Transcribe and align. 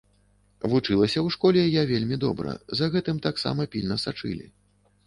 Вучылася 0.71 1.19
ў 1.23 1.27
школе 1.35 1.61
я 1.65 1.83
вельмі 1.91 2.17
добра, 2.27 2.57
за 2.81 2.85
гэтым 2.97 3.21
таксама 3.29 3.61
пільна 3.77 4.01
сачылі. 4.07 4.53